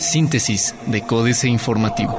[0.00, 2.18] Síntesis de Códice Informativo.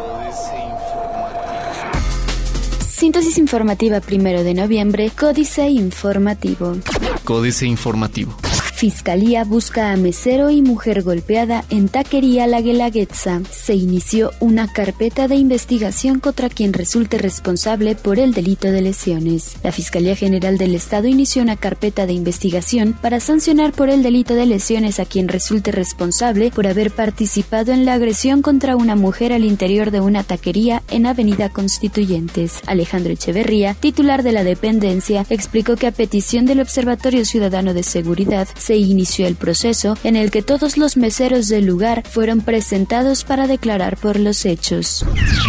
[2.79, 6.77] Síntesis informativa primero de noviembre, Códice Informativo.
[7.23, 8.35] Códice Informativo.
[8.79, 13.41] Fiscalía busca a mesero y mujer golpeada en Taquería La Guelaguetza.
[13.51, 19.57] Se inició una carpeta de investigación contra quien resulte responsable por el delito de lesiones.
[19.63, 24.33] La Fiscalía General del Estado inició una carpeta de investigación para sancionar por el delito
[24.33, 29.33] de lesiones a quien resulte responsable por haber participado en la agresión contra una mujer
[29.33, 32.61] al interior de una taquería en Avenida Constituyentes.
[32.65, 38.47] Alejandro Echeverría, titular de la dependencia, explicó que a petición del Observatorio Ciudadano de Seguridad
[38.69, 43.47] se inició el proceso en el que todos los meseros del lugar fueron presentados para
[43.47, 45.03] declarar por los hechos.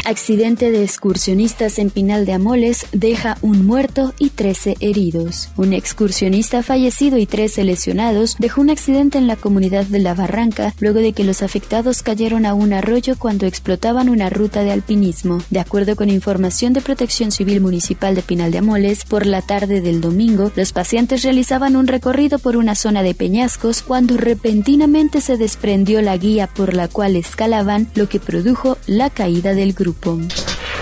[0.06, 5.50] Accidente de excursionistas en Pinal de Amoles deja un muerto y 13 heridos.
[5.58, 10.74] Un excursionista fallecido y 13 lesionados dejó un accidente en la comunidad de La Barranca
[10.80, 15.42] luego de que los afectados cayeron a un arroyo cuando explotaban una ruta de alpinismo.
[15.50, 19.82] De acuerdo con información de Protección Civil Municipal de Pinal de Amoles, por la tarde
[19.82, 25.36] del domingo, los pacientes realizaban un recorrido por una zona de peñascos cuando repentinamente se
[25.36, 30.18] desprendió la guía por la cual escalaban, lo que produjo la caída del grupo.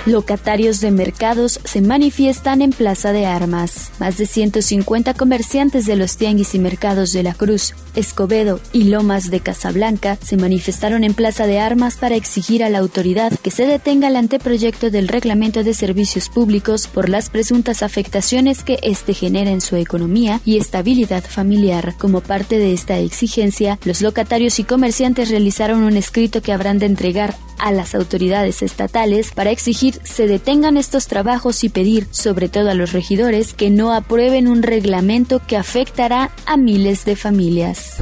[0.07, 3.91] Locatarios de mercados se manifiestan en Plaza de Armas.
[3.99, 9.31] Más de 150 comerciantes de los tianguis y mercados de La Cruz, Escobedo y Lomas
[9.31, 13.67] de Casablanca se manifestaron en Plaza de Armas para exigir a la autoridad que se
[13.67, 19.51] detenga el anteproyecto del Reglamento de Servicios Públicos por las presuntas afectaciones que éste genera
[19.51, 21.95] en su economía y estabilidad familiar.
[21.99, 26.87] Como parte de esta exigencia, los locatarios y comerciantes realizaron un escrito que habrán de
[26.87, 32.71] entregar a las autoridades estatales para exigir se detengan estos trabajos y pedir, sobre todo
[32.71, 37.97] a los regidores, que no aprueben un reglamento que afectará a miles de familias.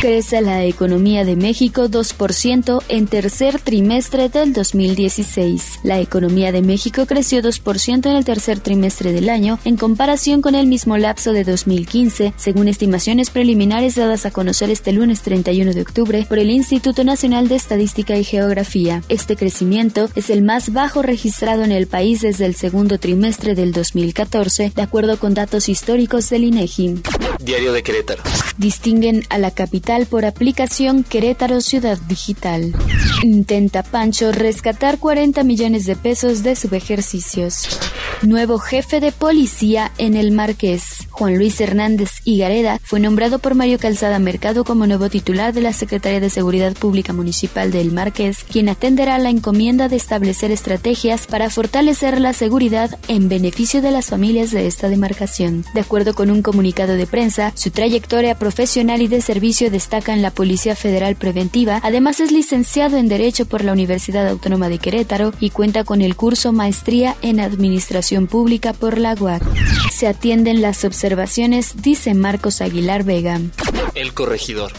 [0.00, 5.80] Crece la economía de México 2% en tercer trimestre del 2016.
[5.84, 10.54] La economía de México creció 2% en el tercer trimestre del año en comparación con
[10.54, 15.82] el mismo lapso de 2015, según estimaciones preliminares dadas a conocer este lunes 31 de
[15.82, 19.02] octubre por el Instituto Nacional de Estadística y Geografía.
[19.08, 23.72] Este crecimiento es el más bajo registrado en el país desde el segundo trimestre del
[23.72, 27.02] 2014, de acuerdo con datos históricos del INEGI.
[27.42, 28.22] Diario de Querétaro.
[28.56, 32.74] Distinguen a la capital por aplicación Querétaro Ciudad Digital.
[33.22, 37.80] Intenta Pancho rescatar 40 millones de pesos de subejercicios.
[38.22, 41.08] Nuevo jefe de policía en el Marqués.
[41.10, 45.72] Juan Luis Hernández Higareda fue nombrado por Mario Calzada Mercado como nuevo titular de la
[45.72, 51.50] Secretaría de Seguridad Pública Municipal del Marqués, quien atenderá la encomienda de establecer estrategias para
[51.50, 55.64] fortalecer la seguridad en beneficio de las familias de esta demarcación.
[55.74, 60.22] De acuerdo con un comunicado de prensa, su trayectoria profesional y de servicio destaca en
[60.22, 65.32] la Policía Federal Preventiva, además es licenciado en Derecho por la Universidad Autónoma de Querétaro
[65.40, 69.42] y cuenta con el curso Maestría en Administración Pública por la UAC.
[69.90, 73.40] Se atienden las observaciones, dice Marcos Aguilar Vega.
[73.94, 74.72] El corregidor.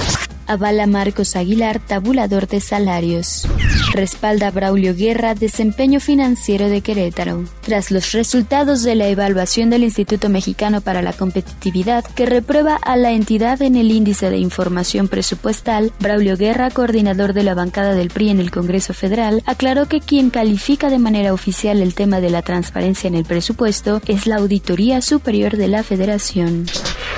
[0.47, 3.47] Avala Marcos Aguilar, tabulador de salarios.
[3.93, 7.43] Respalda Braulio Guerra, desempeño financiero de Querétaro.
[7.61, 12.97] Tras los resultados de la evaluación del Instituto Mexicano para la Competitividad, que reprueba a
[12.97, 18.09] la entidad en el índice de información presupuestal, Braulio Guerra, coordinador de la bancada del
[18.09, 22.31] PRI en el Congreso Federal, aclaró que quien califica de manera oficial el tema de
[22.31, 26.65] la transparencia en el presupuesto es la Auditoría Superior de la Federación.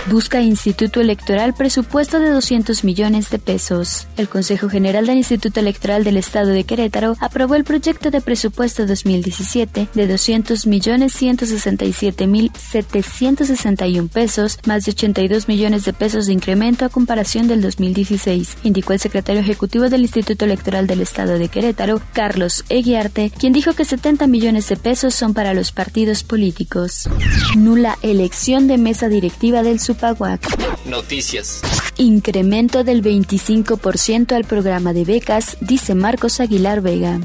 [0.08, 4.08] Busca Instituto Electoral presupuesto de 200 millones de pesos.
[4.18, 8.86] El Consejo General del Instituto Electoral del Estado de Querétaro aprobó el proyecto de presupuesto
[8.86, 16.34] 2017 de 200 millones 167 mil 761 pesos, más de 82 millones de pesos de
[16.34, 21.50] incremento a comparación del 2016, indicó el secretario ejecutivo del Instituto Electoral del Estado de
[21.50, 27.10] Querétaro, Carlos Eguiarte, quien dijo que 70 millones de pesos son para los partidos políticos.
[27.56, 30.42] Nula elección de mesa directiva del Supaguac.
[30.86, 31.62] Noticias.
[31.98, 37.20] Incremento del 25% al programa de becas, dice Marcos Aguilar Vega.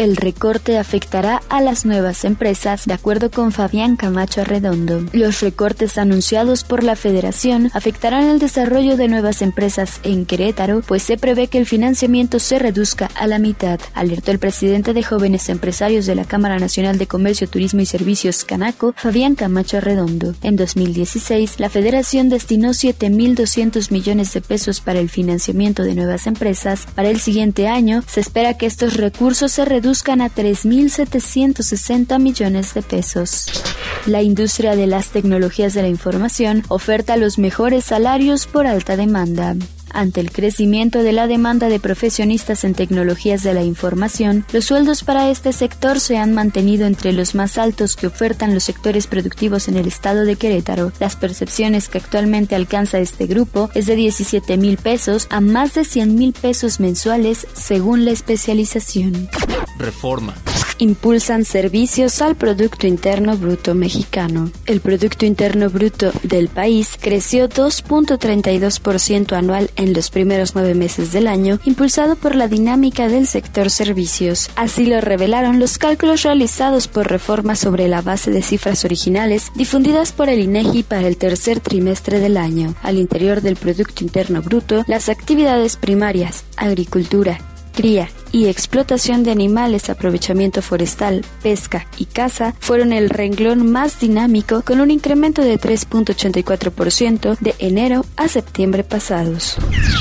[0.00, 5.04] El recorte afectará a las nuevas empresas, de acuerdo con Fabián Camacho Arredondo.
[5.12, 11.04] Los recortes anunciados por la Federación afectarán el desarrollo de nuevas empresas en Querétaro, pues
[11.04, 15.48] se prevé que el financiamiento se reduzca a la mitad, alertó el presidente de Jóvenes
[15.48, 20.34] Empresarios de la Cámara Nacional de Comercio, Turismo y Servicios, Canaco, Fabián Camacho Arredondo.
[20.42, 26.86] En 2016, la Federación destinó 7.200 millones de pesos para el financiamiento de nuevas empresas.
[26.96, 32.80] Para el siguiente año, se espera que estos recursos se reduzcan a 3.760 millones de
[32.80, 33.44] pesos.
[34.06, 39.56] La industria de las tecnologías de la información oferta los mejores salarios por alta demanda.
[39.92, 45.04] Ante el crecimiento de la demanda de profesionistas en tecnologías de la información, los sueldos
[45.04, 49.68] para este sector se han mantenido entre los más altos que ofertan los sectores productivos
[49.68, 50.92] en el estado de Querétaro.
[50.98, 55.84] Las percepciones que actualmente alcanza este grupo es de 17 mil pesos a más de
[55.84, 59.28] 100 mil pesos mensuales según la especialización.
[59.78, 60.34] Reforma
[60.82, 64.50] impulsan servicios al Producto Interno Bruto mexicano.
[64.66, 71.28] El Producto Interno Bruto del país creció 2.32% anual en los primeros nueve meses del
[71.28, 74.50] año, impulsado por la dinámica del sector servicios.
[74.56, 80.10] Así lo revelaron los cálculos realizados por reforma sobre la base de cifras originales difundidas
[80.10, 82.74] por el INEGI para el tercer trimestre del año.
[82.82, 87.38] Al interior del Producto Interno Bruto, las actividades primarias, agricultura,
[87.72, 94.62] cría y explotación de animales, aprovechamiento forestal, pesca y caza fueron el renglón más dinámico
[94.62, 99.56] con un incremento de 3.84% de enero a septiembre pasados.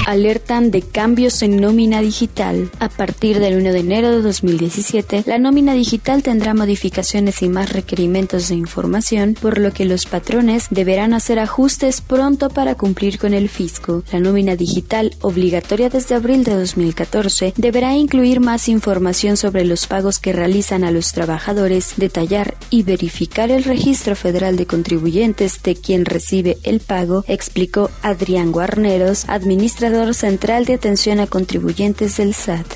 [0.07, 2.71] Alertan de cambios en nómina digital.
[2.79, 7.73] A partir del 1 de enero de 2017, la nómina digital tendrá modificaciones y más
[7.73, 13.33] requerimientos de información, por lo que los patrones deberán hacer ajustes pronto para cumplir con
[13.33, 14.03] el fisco.
[14.13, 20.19] La nómina digital, obligatoria desde abril de 2014, deberá incluir más información sobre los pagos
[20.19, 26.05] que realizan a los trabajadores, detallar y verificar el registro federal de contribuyentes de quien
[26.05, 32.67] recibe el pago, explicó Adrián Guarneros, administrador central de atención a contribuyentes del SAT.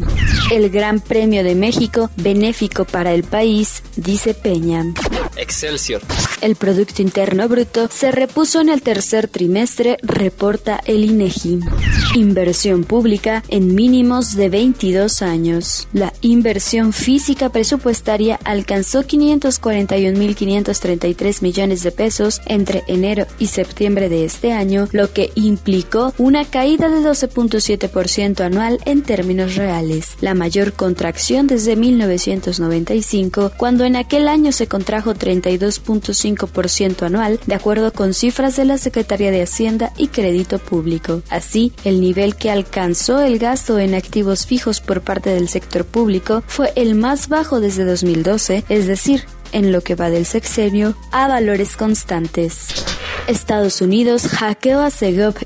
[0.52, 4.84] El Gran Premio de México, benéfico para el país, dice Peña.
[5.36, 6.02] Excelsior.
[6.40, 11.60] El Producto Interno Bruto se repuso en el tercer trimestre, reporta el INEGI.
[12.14, 15.88] Inversión pública en mínimos de 22 años.
[15.92, 24.52] La inversión física presupuestaria alcanzó 541.533 millones de pesos entre enero y septiembre de este
[24.52, 31.46] año, lo que implicó una caída de 12.7% anual en términos reales, la mayor contracción
[31.46, 38.64] desde 1995, cuando en aquel año se contrajo 32.5% anual, de acuerdo con cifras de
[38.64, 41.22] la Secretaría de Hacienda y Crédito Público.
[41.28, 46.42] Así, el nivel que alcanzó el gasto en activos fijos por parte del sector público
[46.46, 51.28] fue el más bajo desde 2012, es decir, en lo que va del sexenio, a
[51.28, 52.68] valores constantes.
[53.26, 54.90] Estados Unidos, hackeo a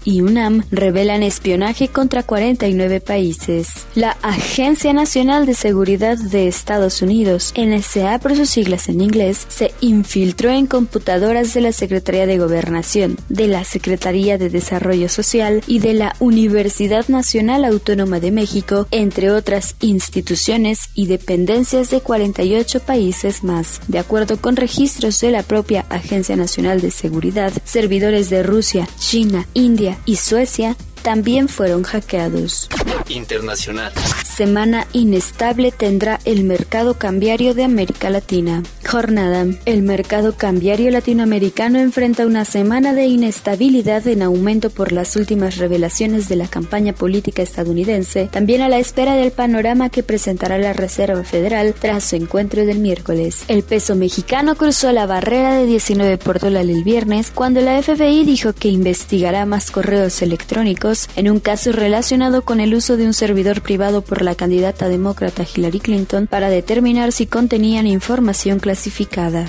[0.04, 3.86] y UNAM revelan espionaje contra 49 países.
[3.94, 9.72] La Agencia Nacional de Seguridad de Estados Unidos, NSA por sus siglas en inglés, se
[9.80, 15.78] infiltró en computadoras de la Secretaría de Gobernación, de la Secretaría de Desarrollo Social y
[15.78, 23.44] de la Universidad Nacional Autónoma de México, entre otras instituciones y dependencias de 48 países
[23.44, 23.80] más.
[23.94, 29.46] De acuerdo con registros de la propia Agencia Nacional de Seguridad, servidores de Rusia, China,
[29.54, 32.70] India y Suecia también fueron hackeados.
[33.08, 33.92] Internacional.
[34.24, 38.62] Semana inestable tendrá el mercado cambiario de América Latina.
[38.88, 39.44] Jornada.
[39.66, 46.28] El mercado cambiario latinoamericano enfrenta una semana de inestabilidad en aumento por las últimas revelaciones
[46.28, 51.22] de la campaña política estadounidense, también a la espera del panorama que presentará la Reserva
[51.22, 53.44] Federal tras su encuentro del miércoles.
[53.48, 58.24] El peso mexicano cruzó la barrera de 19 por dólar el viernes cuando la FBI
[58.24, 63.14] dijo que investigará más correos electrónicos en un caso relacionado con el uso de un
[63.14, 69.46] servidor privado por la candidata demócrata Hillary Clinton para determinar si contenían información clasificada.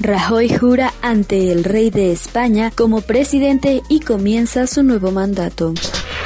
[0.00, 5.74] Rajoy jura ante el rey de España como presidente y comienza su nuevo mandato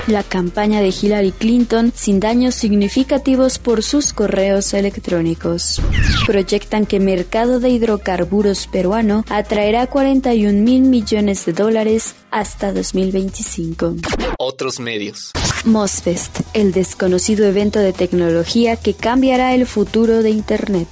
[0.07, 5.81] la campaña de Hillary Clinton sin daños significativos por sus correos electrónicos.
[6.27, 13.97] Proyectan que mercado de hidrocarburos peruano atraerá 41 mil millones de dólares hasta 2025.
[14.39, 15.33] Otros medios.
[15.65, 20.89] MOSFEST, el desconocido evento de tecnología que cambiará el futuro de Internet.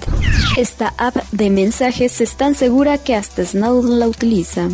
[0.56, 4.68] Esta app de mensajes es tan segura que hasta Snowden la utiliza.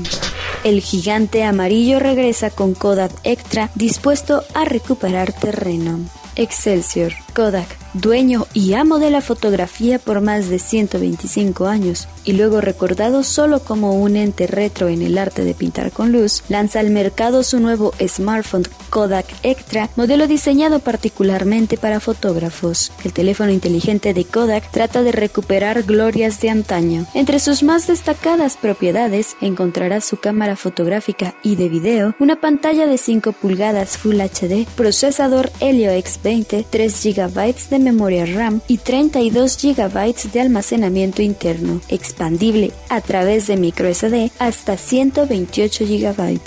[0.65, 6.01] El gigante amarillo regresa con Kodak Extra dispuesto a recuperar terreno.
[6.37, 12.61] Excelsior, Kodak, dueño y amo de la fotografía por más de 125 años, y luego
[12.61, 16.91] recordado solo como un ente retro en el arte de pintar con luz, lanza al
[16.91, 22.93] mercado su nuevo smartphone Kodak Extra, modelo diseñado particularmente para fotógrafos.
[23.05, 27.05] El teléfono inteligente de Kodak trata de recuperar glorias de antaño.
[27.15, 32.97] Entre sus más destacadas propiedades encontrará su cámara fotográfica y de video, una pantalla de
[32.97, 40.33] 5 pulgadas Full HD, procesador Helio X20, 3 GB de memoria RAM y 32 GB
[40.33, 46.41] de almacenamiento interno, expandible a través de microSD hasta 128 GB.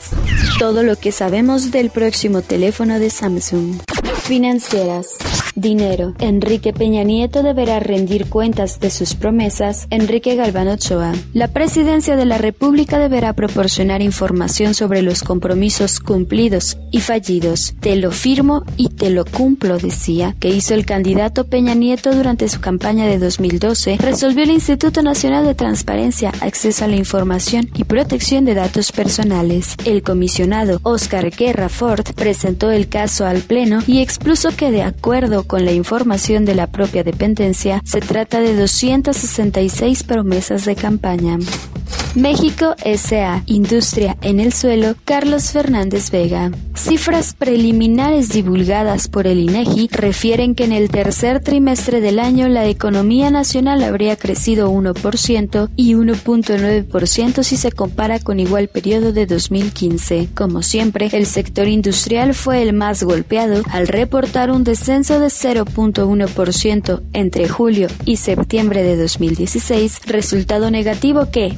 [0.60, 3.78] Todo lo que sabemos del próximo teléfono de Samsung.
[4.24, 5.16] Financieras.
[5.58, 6.14] Dinero.
[6.20, 9.88] Enrique Peña Nieto deberá rendir cuentas de sus promesas.
[9.90, 11.14] Enrique Galván Ochoa.
[11.34, 17.74] La presidencia de la República deberá proporcionar información sobre los compromisos cumplidos y fallidos.
[17.80, 22.48] Te lo firmo y te lo cumplo, decía, que hizo el candidato Peña Nieto durante
[22.50, 23.98] su campaña de 2012.
[23.98, 29.76] Resolvió el Instituto Nacional de Transparencia, Acceso a la Información y Protección de Datos Personales.
[29.86, 35.47] El comisionado Oscar Guerra Ford presentó el caso al Pleno y expuso que de acuerdo
[35.48, 41.40] con la información de la propia dependencia, se trata de 266 promesas de campaña.
[42.18, 43.44] México S.A.
[43.46, 46.50] Industria en el suelo, Carlos Fernández Vega.
[46.74, 52.66] Cifras preliminares divulgadas por el INEGI refieren que en el tercer trimestre del año la
[52.66, 60.30] economía nacional habría crecido 1% y 1.9% si se compara con igual periodo de 2015.
[60.34, 67.02] Como siempre, el sector industrial fue el más golpeado al reportar un descenso de 0.1%
[67.14, 71.56] entre julio y septiembre de 2016, resultado negativo que,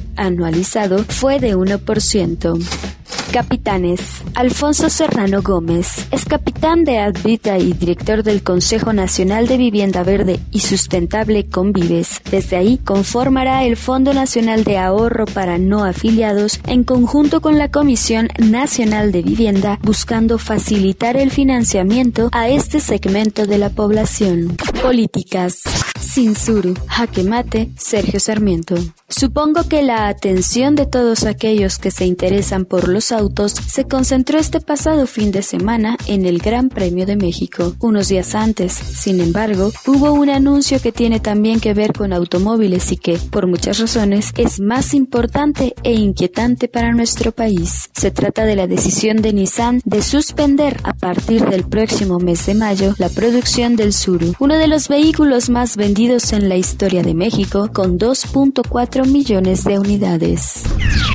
[0.50, 2.99] anualizado, fue de 1%.
[3.32, 4.00] Capitanes.
[4.34, 10.40] Alfonso Serrano Gómez es capitán de Advita y director del Consejo Nacional de Vivienda Verde
[10.50, 12.22] y Sustentable Convives.
[12.28, 17.70] Desde ahí conformará el Fondo Nacional de Ahorro para No Afiliados en conjunto con la
[17.70, 24.56] Comisión Nacional de Vivienda buscando facilitar el financiamiento a este segmento de la población.
[24.82, 25.62] Políticas.
[26.00, 28.74] Sinsuru, Jaque Mate, Sergio Sarmiento.
[29.08, 34.38] Supongo que la atención de todos aquellos que se interesan por los autos se concentró
[34.38, 37.74] este pasado fin de semana en el Gran Premio de México.
[37.80, 42.92] Unos días antes, sin embargo, hubo un anuncio que tiene también que ver con automóviles
[42.92, 47.90] y que, por muchas razones, es más importante e inquietante para nuestro país.
[47.92, 52.54] Se trata de la decisión de Nissan de suspender a partir del próximo mes de
[52.54, 57.12] mayo la producción del Suru, uno de los vehículos más vendidos en la historia de
[57.12, 60.62] México con 2.4 millones de unidades.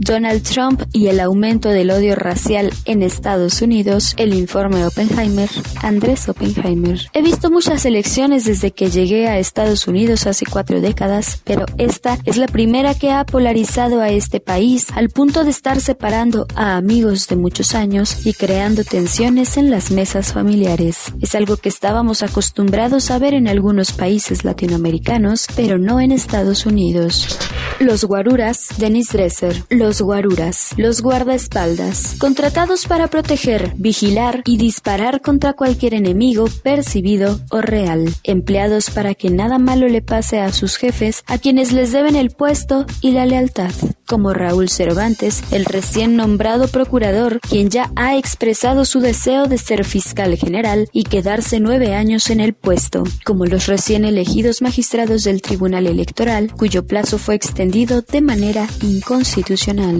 [0.01, 5.49] Donald Trump y el aumento del odio racial en Estados Unidos, el informe Oppenheimer,
[5.81, 6.99] Andrés Oppenheimer.
[7.13, 12.19] He visto muchas elecciones desde que llegué a Estados Unidos hace cuatro décadas, pero esta
[12.25, 16.77] es la primera que ha polarizado a este país al punto de estar separando a
[16.77, 21.13] amigos de muchos años y creando tensiones en las mesas familiares.
[21.21, 26.11] Es algo que estábamos acostumbrados a ver en algunos países latinoamericanos americanos, pero no en
[26.11, 27.39] Estados Unidos.
[27.79, 29.63] Los guaruras, Dennis Dresser.
[29.69, 31.84] Los guaruras, los guardaespaldas,
[32.19, 38.13] contratados para proteger, vigilar y disparar contra cualquier enemigo percibido o real.
[38.23, 42.31] Empleados para que nada malo le pase a sus jefes, a quienes les deben el
[42.31, 43.71] puesto y la lealtad.
[44.07, 49.83] como Raúl Cervantes, el recién nombrado procurador, quien ya ha expresado su deseo de ser
[49.83, 55.41] fiscal general y quedarse nueve años en el puesto, como los recién elegidos magistrados del
[55.41, 59.99] Tribunal Electoral, cuyo plazo fue extendido de manera inconstitucional.